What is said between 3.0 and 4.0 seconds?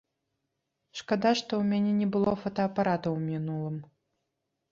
ў мінулым.